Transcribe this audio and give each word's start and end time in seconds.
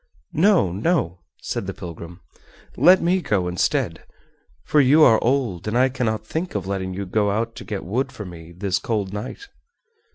"No, 0.33 0.71
no," 0.71 1.19
said 1.43 1.67
the 1.67 1.75
pilgrim, 1.75 2.21
"let 2.75 3.03
me 3.03 3.21
go 3.21 3.47
instead, 3.47 4.03
for 4.63 4.81
you 4.81 5.03
are 5.03 5.23
old, 5.23 5.67
and 5.67 5.77
I 5.77 5.89
cannot 5.89 6.25
think 6.25 6.55
of 6.55 6.65
letting 6.65 6.95
you 6.95 7.05
go 7.05 7.29
out 7.29 7.55
to 7.57 7.63
get 7.63 7.85
wood 7.85 8.11
for 8.11 8.25
me 8.25 8.51
this 8.51 8.79
cold 8.79 9.13
night!" 9.13 9.47